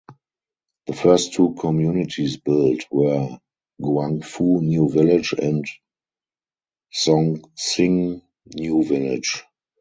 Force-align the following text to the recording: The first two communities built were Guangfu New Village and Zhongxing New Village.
The 0.87 0.93
first 0.93 1.33
two 1.33 1.53
communities 1.59 2.35
built 2.35 2.85
were 2.89 3.39
Guangfu 3.79 4.61
New 4.63 4.89
Village 4.89 5.35
and 5.39 5.63
Zhongxing 6.91 8.23
New 8.55 8.83
Village. 8.83 9.43